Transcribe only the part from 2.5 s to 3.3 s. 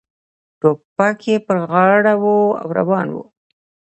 او روان و.